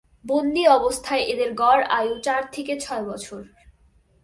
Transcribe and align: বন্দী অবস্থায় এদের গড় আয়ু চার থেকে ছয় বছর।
বন্দী 0.25 0.63
অবস্থায় 0.67 1.23
এদের 1.23 1.49
গড় 1.53 1.83
আয়ু 1.89 2.15
চার 2.21 2.41
থেকে 2.51 2.73
ছয় 2.79 3.03
বছর। 3.03 3.41